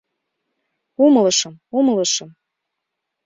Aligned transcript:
—Умылышым, 1.03 1.53
умылышым... 1.77 2.29